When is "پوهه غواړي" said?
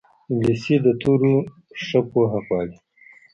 2.11-2.77